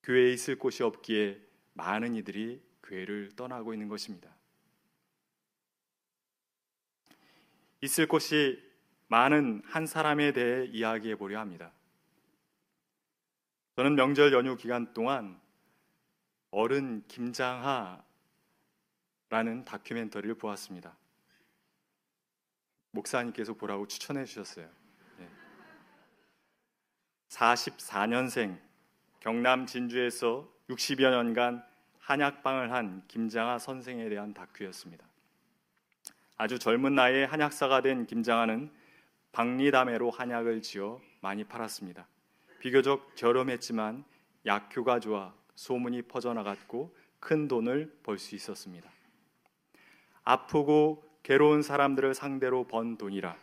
교회에 0.02 0.32
있을 0.32 0.58
곳이 0.58 0.82
없기에 0.82 1.40
많은 1.74 2.14
이들이 2.14 2.62
교회를 2.82 3.32
떠나고 3.36 3.72
있는 3.72 3.88
것입니다. 3.88 4.34
있을 7.80 8.06
곳이 8.06 8.62
많은 9.08 9.62
한 9.64 9.86
사람에 9.86 10.32
대해 10.32 10.66
이야기해 10.66 11.16
보려 11.16 11.38
합니다. 11.38 11.72
저는 13.76 13.94
명절 13.94 14.32
연휴 14.32 14.56
기간 14.56 14.94
동안 14.94 15.40
어른 16.50 17.06
김장하 17.08 18.04
라는 19.34 19.64
다큐멘터리를 19.64 20.36
보았습니다. 20.36 20.96
목사님께서 22.92 23.54
보라고 23.54 23.88
추천해 23.88 24.24
주셨어요. 24.24 24.68
44년생 27.30 28.56
경남 29.18 29.66
진주에서 29.66 30.48
60여 30.68 31.10
년간 31.10 31.66
한약방을 31.98 32.70
한 32.70 33.02
김장하 33.08 33.58
선생에 33.58 34.08
대한 34.08 34.34
다큐였습니다. 34.34 35.04
아주 36.36 36.60
젊은 36.60 36.94
나이에 36.94 37.24
한약사가 37.24 37.80
된 37.80 38.06
김장하는 38.06 38.70
박리담회로 39.32 40.12
한약을 40.12 40.62
지어 40.62 41.00
많이 41.20 41.42
팔았습니다. 41.42 42.06
비교적 42.60 43.16
저렴했지만 43.16 44.04
약효가 44.46 45.00
좋아 45.00 45.34
소문이 45.56 46.02
퍼져나갔고 46.02 46.96
큰 47.18 47.48
돈을 47.48 47.98
벌 48.04 48.16
수 48.20 48.36
있었습니다. 48.36 48.93
아프고 50.24 51.04
괴로운 51.22 51.62
사람들을 51.62 52.14
상대로 52.14 52.64
번 52.66 52.96
돈이라 52.98 53.36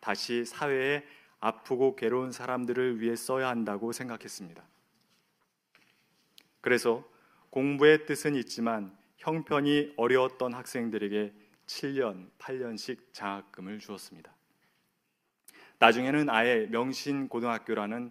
다시 0.00 0.44
사회에 0.44 1.04
아프고 1.40 1.96
괴로운 1.96 2.32
사람들을 2.32 3.00
위해 3.00 3.16
써야 3.16 3.48
한다고 3.48 3.92
생각했습니다. 3.92 4.62
그래서 6.60 7.04
공부의 7.50 8.06
뜻은 8.06 8.36
있지만 8.36 8.96
형편이 9.16 9.94
어려웠던 9.96 10.54
학생들에게 10.54 11.32
7년, 11.66 12.30
8년씩 12.38 13.12
장학금을 13.12 13.78
주었습니다. 13.78 14.34
나중에는 15.78 16.28
아예 16.28 16.66
명신고등학교라는 16.70 18.10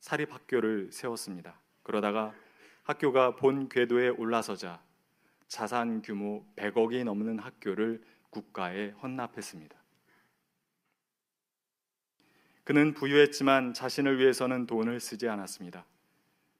사립학교를 0.00 0.92
세웠습니다. 0.92 1.58
그러다가 1.82 2.34
학교가 2.82 3.36
본 3.36 3.68
궤도에 3.68 4.08
올라서자 4.08 4.82
자산 5.50 6.00
규모 6.00 6.46
100억이 6.54 7.02
넘는 7.02 7.40
학교를 7.40 8.00
국가에 8.30 8.90
헌납했습니다. 9.02 9.76
그는 12.62 12.94
부유했지만 12.94 13.74
자신을 13.74 14.20
위해서는 14.20 14.68
돈을 14.68 15.00
쓰지 15.00 15.28
않았습니다. 15.28 15.84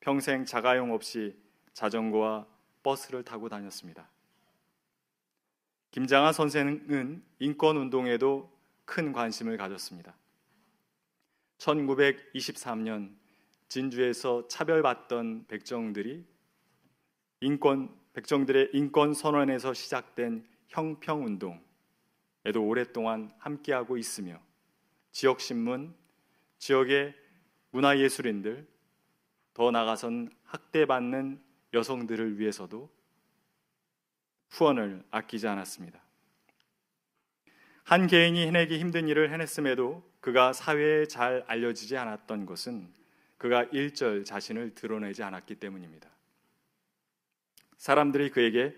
평생 0.00 0.44
자가용 0.44 0.92
없이 0.92 1.36
자전거와 1.72 2.48
버스를 2.82 3.22
타고 3.22 3.48
다녔습니다. 3.48 4.10
김장하 5.92 6.32
선생은 6.32 7.22
인권 7.38 7.76
운동에도 7.76 8.50
큰 8.86 9.12
관심을 9.12 9.56
가졌습니다. 9.56 10.16
1923년 11.58 13.14
진주에서 13.68 14.48
차별받던 14.48 15.46
백정들이 15.46 16.24
인권 17.40 17.99
백정들의 18.12 18.70
인권 18.72 19.14
선언에서 19.14 19.72
시작된 19.72 20.44
형평 20.68 21.24
운동에도 21.24 22.64
오랫동안 22.64 23.32
함께하고 23.38 23.96
있으며 23.96 24.40
지역 25.12 25.40
신문, 25.40 25.94
지역의 26.58 27.14
문화예술인들, 27.70 28.66
더 29.54 29.70
나아가선 29.70 30.30
학대받는 30.44 31.40
여성들을 31.72 32.38
위해서도 32.38 32.90
후원을 34.50 35.04
아끼지 35.10 35.46
않았습니다. 35.46 36.00
한 37.84 38.06
개인이 38.06 38.46
해내기 38.46 38.78
힘든 38.78 39.08
일을 39.08 39.32
해냈음에도 39.32 40.08
그가 40.20 40.52
사회에 40.52 41.06
잘 41.06 41.44
알려지지 41.46 41.96
않았던 41.96 42.46
것은 42.46 42.92
그가 43.36 43.64
일절 43.64 44.24
자신을 44.24 44.74
드러내지 44.74 45.22
않았기 45.22 45.56
때문입니다. 45.56 46.08
사람들이 47.80 48.28
그에게 48.28 48.76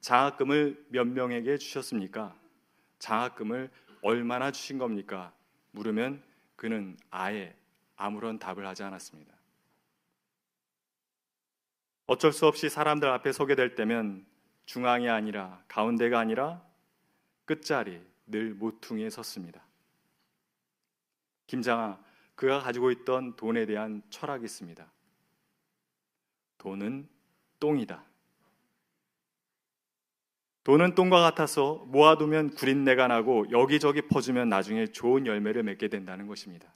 장학금을 0.00 0.86
몇 0.90 1.08
명에게 1.08 1.58
주셨습니까? 1.58 2.36
장학금을 3.00 3.68
얼마나 4.00 4.52
주신 4.52 4.78
겁니까? 4.78 5.34
물으면 5.72 6.22
그는 6.54 6.96
아예 7.10 7.56
아무런 7.96 8.38
답을 8.38 8.64
하지 8.64 8.84
않았습니다. 8.84 9.34
어쩔 12.06 12.32
수 12.32 12.46
없이 12.46 12.68
사람들 12.68 13.08
앞에 13.08 13.32
서게 13.32 13.56
될 13.56 13.74
때면 13.74 14.24
중앙이 14.66 15.08
아니라 15.08 15.60
가운데가 15.66 16.20
아니라 16.20 16.64
끝자리 17.44 18.00
늘 18.28 18.54
모퉁이에 18.54 19.10
섰습니다. 19.10 19.64
김장아, 21.48 21.98
그가 22.36 22.60
가지고 22.60 22.92
있던 22.92 23.34
돈에 23.34 23.66
대한 23.66 24.00
철학이 24.10 24.44
있습니다. 24.44 24.88
돈은 26.58 27.08
똥이다. 27.58 28.04
돈은 30.68 30.94
똥과 30.94 31.22
같아서 31.22 31.82
모아두면 31.86 32.50
구린내가 32.50 33.08
나고 33.08 33.50
여기저기 33.50 34.02
퍼주면 34.02 34.50
나중에 34.50 34.88
좋은 34.88 35.24
열매를 35.24 35.62
맺게 35.62 35.88
된다는 35.88 36.26
것입니다. 36.26 36.70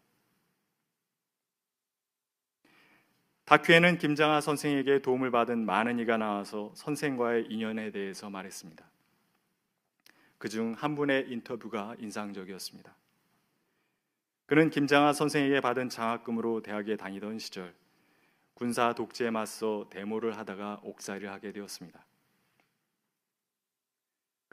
다큐에는 3.45 3.99
김장하 3.99 4.41
선생에게 4.41 5.03
도움을 5.03 5.31
받은 5.31 5.67
많은 5.67 5.99
이가 5.99 6.17
나와서 6.17 6.73
선생과의 6.75 7.49
인연에 7.51 7.91
대해서 7.91 8.31
말했습니다. 8.31 8.83
그 10.39 10.49
중 10.49 10.73
한 10.73 10.95
분의 10.95 11.27
인터뷰가 11.31 11.95
인상적이었습니다. 11.99 12.97
그는 14.47 14.71
김장하 14.71 15.13
선생에게 15.13 15.61
받은 15.61 15.91
장학금으로 15.91 16.63
대학에 16.63 16.97
다니던 16.97 17.39
시절 17.39 17.75
군사 18.55 18.95
독재에 18.95 19.29
맞서 19.31 19.87
데모를 19.91 20.39
하다가 20.39 20.81
옥살이를 20.83 21.31
하게 21.31 21.53
되었습니다. 21.53 22.03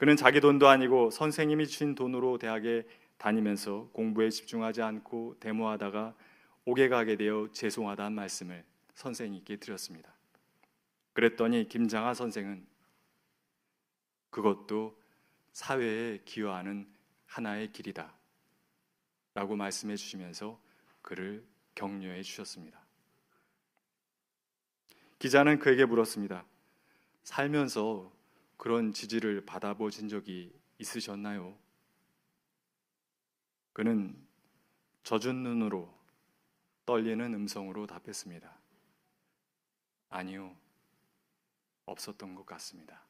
그는 0.00 0.16
자기 0.16 0.40
돈도 0.40 0.66
아니고 0.66 1.10
선생님이 1.10 1.66
주신 1.66 1.94
돈으로 1.94 2.38
대학에 2.38 2.86
다니면서 3.18 3.90
공부에 3.92 4.30
집중하지 4.30 4.80
않고 4.80 5.36
데모하다가 5.40 6.14
옥에 6.64 6.88
가게 6.88 7.16
되어 7.16 7.50
죄송하다는 7.52 8.14
말씀을 8.14 8.64
선생님께 8.94 9.56
드렸습니다. 9.56 10.10
그랬더니 11.12 11.68
김장하 11.68 12.14
선생은 12.14 12.66
그것도 14.30 14.98
사회에 15.52 16.20
기여하는 16.24 16.88
하나의 17.26 17.70
길이다. 17.70 18.10
라고 19.34 19.54
말씀해 19.54 19.96
주시면서 19.96 20.58
그를 21.02 21.44
격려해 21.74 22.22
주셨습니다. 22.22 22.80
기자는 25.18 25.58
그에게 25.58 25.84
물었습니다. 25.84 26.46
살면서 27.22 28.18
그런 28.60 28.92
지지를 28.92 29.46
받아보신 29.46 30.10
적이 30.10 30.52
있으셨나요? 30.76 31.56
그는 33.72 34.14
젖은 35.02 35.34
눈으로 35.42 35.90
떨리는 36.84 37.32
음성으로 37.32 37.86
답했습니다. 37.86 38.54
아니요, 40.10 40.54
없었던 41.86 42.34
것 42.34 42.44
같습니다. 42.44 43.02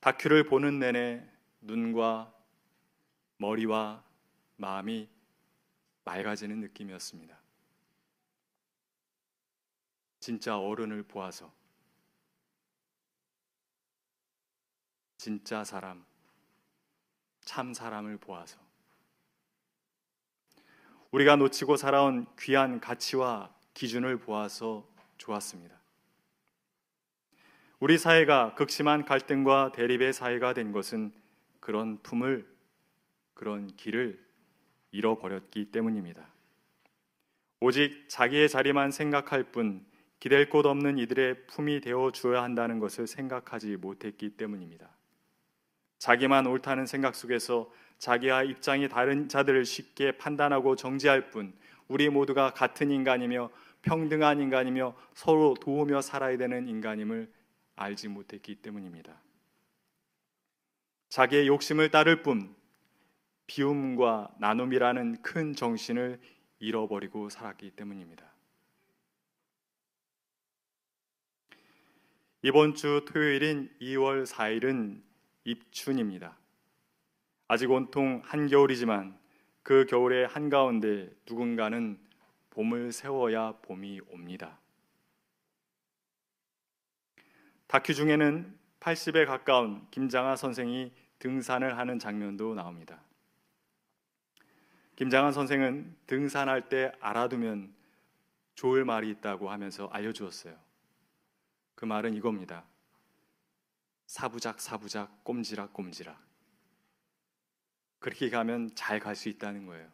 다큐를 0.00 0.44
보는 0.44 0.78
내내 0.78 1.26
눈과 1.62 2.34
머리와 3.38 4.04
마음이 4.58 5.08
맑아지는 6.04 6.60
느낌이었습니다. 6.60 7.39
진짜 10.20 10.58
어른을 10.58 11.02
보아서 11.02 11.50
진짜 15.16 15.64
사람, 15.64 16.04
참 17.40 17.74
사람을 17.74 18.18
보아서 18.18 18.58
우리가 21.10 21.36
놓치고 21.36 21.76
살아온 21.76 22.26
귀한 22.38 22.80
가치와 22.80 23.52
기준을 23.74 24.18
보아서 24.18 24.86
좋았습니다. 25.18 25.78
우리 27.80 27.98
사회가 27.98 28.54
극심한 28.54 29.04
갈등과 29.04 29.72
대립의 29.72 30.12
사회가 30.12 30.52
된 30.54 30.70
것은 30.70 31.12
그런 31.60 31.98
품을, 32.02 32.46
그런 33.34 33.74
길을 33.76 34.22
잃어버렸기 34.92 35.70
때문입니다. 35.72 36.28
오직 37.60 38.08
자기의 38.08 38.48
자리만 38.48 38.90
생각할 38.90 39.44
뿐 39.44 39.84
기댈 40.20 40.50
곳 40.50 40.66
없는 40.66 40.98
이들의 40.98 41.46
품이 41.46 41.80
되어 41.80 42.10
주어야 42.12 42.42
한다는 42.42 42.78
것을 42.78 43.06
생각하지 43.06 43.76
못했기 43.78 44.36
때문입니다. 44.36 44.90
자기만 45.98 46.46
옳다는 46.46 46.84
생각 46.86 47.14
속에서 47.14 47.70
자기와 47.98 48.42
입장이 48.42 48.88
다른 48.88 49.28
자들을 49.28 49.64
쉽게 49.64 50.12
판단하고 50.18 50.76
정지할 50.76 51.30
뿐 51.30 51.54
우리 51.88 52.08
모두가 52.08 52.52
같은 52.52 52.90
인간이며 52.90 53.50
평등한 53.82 54.40
인간이며 54.40 54.94
서로 55.14 55.54
도우며 55.54 56.02
살아야 56.02 56.36
되는 56.36 56.68
인간임을 56.68 57.30
알지 57.76 58.08
못했기 58.08 58.56
때문입니다. 58.56 59.20
자기의 61.08 61.48
욕심을 61.48 61.90
따를 61.90 62.22
뿐 62.22 62.54
비움과 63.46 64.34
나눔이라는 64.38 65.22
큰 65.22 65.54
정신을 65.54 66.20
잃어버리고 66.58 67.30
살았기 67.30 67.70
때문입니다. 67.70 68.29
이번 72.42 72.74
주 72.74 73.04
토요일인 73.06 73.68
2월 73.82 74.24
4일은 74.24 75.02
입춘입니다. 75.44 76.38
아직 77.48 77.70
온통 77.70 78.22
한겨울이지만 78.24 79.18
그 79.62 79.84
겨울의 79.84 80.26
한가운데 80.26 81.10
누군가는 81.28 81.98
봄을 82.48 82.92
세워야 82.92 83.56
봄이 83.60 84.00
옵니다. 84.08 84.58
다큐 87.66 87.92
중에는 87.92 88.58
80에 88.80 89.26
가까운 89.26 89.86
김장하 89.90 90.34
선생이 90.34 90.92
등산을 91.18 91.76
하는 91.76 91.98
장면도 91.98 92.54
나옵니다. 92.54 93.02
김장하 94.96 95.30
선생은 95.30 95.94
등산할 96.06 96.70
때 96.70 96.90
알아두면 97.00 97.74
좋을 98.54 98.86
말이 98.86 99.10
있다고 99.10 99.50
하면서 99.50 99.88
알려주었어요. 99.88 100.69
그 101.80 101.86
말은 101.86 102.12
이겁니다. 102.12 102.62
사부작 104.04 104.60
사부작 104.60 105.24
꼼지락 105.24 105.72
꼼지락. 105.72 106.22
그렇게 108.00 108.28
가면 108.28 108.74
잘 108.74 109.00
갈 109.00 109.16
수 109.16 109.30
있다는 109.30 109.64
거예요. 109.64 109.90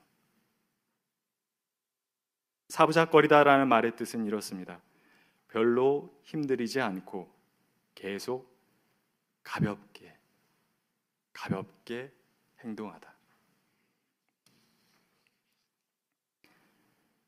사부작거리다라는 2.70 3.68
말의 3.68 3.94
뜻은 3.94 4.27
이렇습니다. 4.27 4.83
별로 5.46 6.12
힘들이지 6.25 6.81
않고 6.81 7.33
계속 7.94 8.53
가볍게 9.44 10.18
가볍게 11.33 12.12
행동하다. 12.64 13.14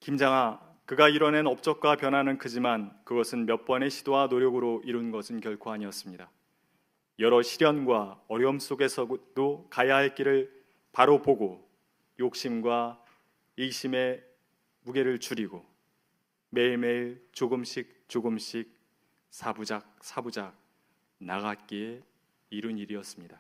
김장아 0.01 0.68
그가 0.88 1.11
이뤄낸 1.11 1.46
업적과 1.46 1.96
변화는 1.96 2.38
크지만 2.38 2.98
그것은 3.05 3.44
몇 3.44 3.66
번의 3.66 3.90
시도와 3.90 4.29
노력으로 4.29 4.81
이룬 4.87 5.11
것은 5.11 5.40
결코 5.40 5.70
아니었습니다. 5.70 6.31
여러 7.18 7.42
시련과 7.42 8.22
어려움 8.27 8.59
속에서도 8.59 9.66
가야 9.68 9.96
할 9.96 10.14
길을 10.14 10.51
바로 10.90 11.20
보고 11.20 11.68
욕심과 12.18 13.05
이심의 13.57 14.24
무게를 14.85 15.18
줄이고 15.18 15.62
매일매일 16.48 17.22
조금씩 17.33 18.09
조금씩 18.09 18.74
사부작 19.29 19.94
사부작 20.01 20.57
나갔기에 21.18 22.01
이룬 22.48 22.79
일이었습니다. 22.79 23.38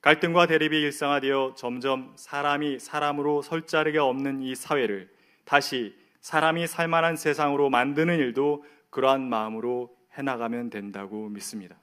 갈등과 0.00 0.46
대립이 0.46 0.80
일상화되어 0.80 1.54
점점 1.56 2.12
사람이 2.14 2.78
사람으로 2.78 3.42
설 3.42 3.66
자리가 3.66 4.04
없는 4.04 4.42
이 4.42 4.54
사회를 4.54 5.18
다시 5.50 5.96
사람이 6.20 6.68
살만한 6.68 7.16
세상으로 7.16 7.70
만드는 7.70 8.20
일도 8.20 8.64
그러한 8.90 9.28
마음으로 9.28 9.92
해나가면 10.12 10.70
된다고 10.70 11.28
믿습니다. 11.28 11.76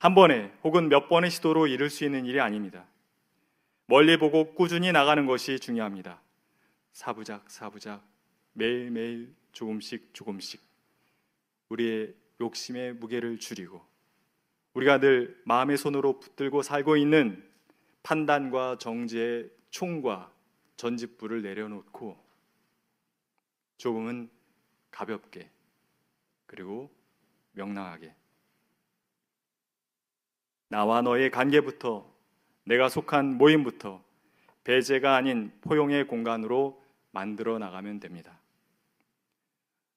한 0.00 0.16
번에 0.16 0.52
혹은 0.64 0.88
몇 0.88 1.08
번의 1.08 1.30
시도로 1.30 1.68
이룰 1.68 1.88
수 1.88 2.04
있는 2.04 2.26
일이 2.26 2.40
아닙니다. 2.40 2.86
멀리 3.86 4.16
보고 4.16 4.52
꾸준히 4.54 4.90
나가는 4.90 5.26
것이 5.26 5.60
중요합니다. 5.60 6.20
사부작 6.90 7.48
사부작 7.48 8.04
매일매일 8.54 9.32
조금씩 9.52 10.12
조금씩 10.12 10.60
우리의 11.68 12.16
욕심의 12.40 12.94
무게를 12.94 13.38
줄이고 13.38 13.80
우리가 14.74 14.98
늘 14.98 15.40
마음의 15.44 15.76
손으로 15.76 16.18
붙들고 16.18 16.62
살고 16.62 16.96
있는 16.96 17.48
판단과 18.02 18.78
정죄의 18.78 19.50
총과 19.70 20.35
전직부를 20.76 21.42
내려놓고 21.42 22.16
조금은 23.78 24.30
가볍게 24.90 25.50
그리고 26.46 26.90
명랑하게 27.52 28.14
나와 30.68 31.02
너의 31.02 31.30
관계부터 31.30 32.10
내가 32.64 32.88
속한 32.88 33.36
모임부터 33.38 34.02
배제가 34.64 35.14
아닌 35.14 35.52
포용의 35.60 36.06
공간으로 36.08 36.82
만들어 37.12 37.58
나가면 37.58 38.00
됩니다. 38.00 38.40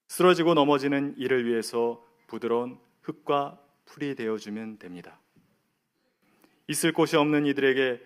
쓰러지고 0.07 0.53
넘어지는 0.53 1.15
이를 1.17 1.45
위해서 1.45 2.05
부드러운 2.27 2.79
흙과 3.01 3.59
풀이 3.85 4.15
되어주면 4.15 4.77
됩니다. 4.77 5.19
있을 6.67 6.93
곳이 6.93 7.17
없는 7.17 7.47
이들에게 7.47 7.99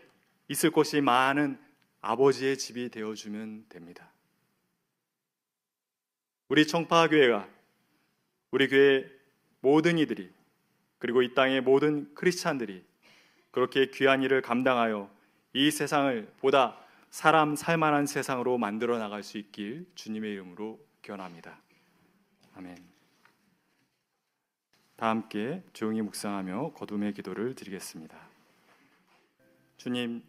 있을 0.47 0.71
곳이 0.71 1.01
많은 1.01 1.59
아버지의 2.03 2.57
집이 2.57 2.89
되어주면 2.89 3.67
됩니다. 3.69 4.11
우리 6.49 6.67
청파교회가 6.67 7.49
우리 8.51 8.67
교회 8.67 9.09
모든 9.61 9.97
이들이 9.97 10.29
그리고 10.99 11.21
이 11.21 11.33
땅의 11.33 11.61
모든 11.61 12.13
크리스찬들이 12.13 12.85
그렇게 13.51 13.89
귀한 13.89 14.21
일을 14.21 14.41
감당하여 14.41 15.09
이 15.53 15.71
세상을 15.71 16.33
보다 16.39 16.77
사람 17.09 17.55
살만한 17.55 18.05
세상으로 18.05 18.57
만들어 18.57 18.99
나갈 18.99 19.23
수 19.23 19.37
있길 19.37 19.85
주님의 19.95 20.33
이름으로 20.33 20.85
기원합니다. 21.01 21.57
아멘. 22.55 22.77
다 24.97 25.09
함께 25.09 25.63
조용히 25.71 26.01
묵상하며 26.01 26.73
거둠의 26.73 27.13
기도를 27.13 27.55
드리겠습니다. 27.55 28.17
주님, 29.77 30.23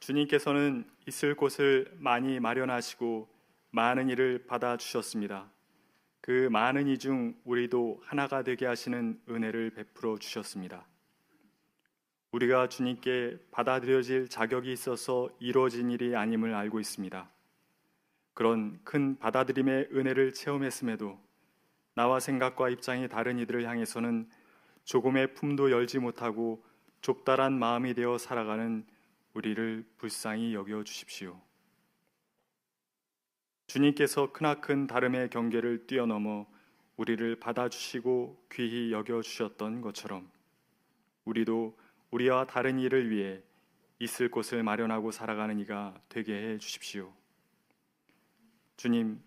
주님께서는 0.00 0.93
있을 1.06 1.34
곳을 1.34 1.92
많이 1.98 2.40
마련하시고 2.40 3.28
많은 3.70 4.08
일을 4.08 4.46
받아 4.46 4.76
주셨습니다. 4.76 5.50
그 6.20 6.48
많은 6.50 6.86
이 6.88 6.96
중 6.96 7.34
우리도 7.44 8.00
하나가 8.04 8.42
되게 8.42 8.64
하시는 8.66 9.20
은혜를 9.28 9.70
베풀어 9.70 10.18
주셨습니다. 10.18 10.86
우리가 12.32 12.68
주님께 12.68 13.38
받아들여질 13.50 14.28
자격이 14.28 14.72
있어서 14.72 15.28
이루어진 15.38 15.90
일이 15.90 16.16
아님을 16.16 16.54
알고 16.54 16.80
있습니다. 16.80 17.30
그런 18.32 18.80
큰 18.82 19.18
받아들임의 19.18 19.90
은혜를 19.92 20.32
체험했음에도 20.32 21.18
나와 21.94 22.18
생각과 22.18 22.70
입장이 22.70 23.08
다른 23.08 23.38
이들을 23.38 23.64
향해서는 23.68 24.28
조금의 24.84 25.34
품도 25.34 25.70
열지 25.70 25.98
못하고 25.98 26.64
좁다란 27.02 27.56
마음이 27.58 27.94
되어 27.94 28.18
살아가는 28.18 28.84
우리를 29.34 29.84
불쌍히 29.98 30.54
여겨 30.54 30.84
주십시오. 30.84 31.40
주님께서 33.66 34.32
크나큰 34.32 34.86
다름의 34.86 35.30
경계를 35.30 35.86
뛰어넘어 35.86 36.46
우리를 36.96 37.40
받아주시고 37.40 38.46
귀히 38.52 38.92
여겨 38.92 39.22
주셨던 39.22 39.80
것처럼 39.80 40.30
우리도 41.24 41.76
우리와 42.12 42.46
다른 42.46 42.78
이를 42.78 43.10
위해 43.10 43.42
있을 43.98 44.30
곳을 44.30 44.62
마련하고 44.62 45.10
살아가는 45.10 45.58
이가 45.58 46.00
되게 46.08 46.34
해 46.34 46.58
주십시오. 46.58 47.12
주님, 48.76 49.20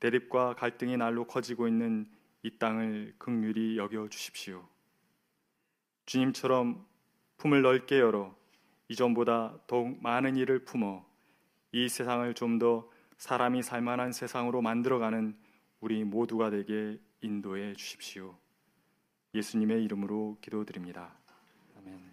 대립과 0.00 0.54
갈등이 0.54 0.96
날로 0.96 1.26
커지고 1.26 1.68
있는 1.68 2.10
이 2.42 2.56
땅을 2.58 3.14
극률히 3.18 3.76
여겨 3.76 4.08
주십시오. 4.08 4.66
주님처럼 6.06 6.86
품을 7.36 7.62
넓게 7.62 7.98
열어 7.98 8.34
이전보다 8.88 9.60
더욱 9.66 10.00
많은 10.02 10.36
일을 10.36 10.64
품어 10.64 11.04
이 11.72 11.88
세상을 11.88 12.32
좀 12.34 12.58
더 12.58 12.90
사람이 13.22 13.62
살만한 13.62 14.10
세상으로 14.10 14.62
만들어가는 14.62 15.36
우리 15.78 16.02
모두가 16.02 16.50
되게 16.50 16.98
인도해 17.20 17.72
주십시오. 17.74 18.36
예수님의 19.32 19.84
이름으로 19.84 20.38
기도드립니다. 20.40 21.14
아멘. 21.78 22.11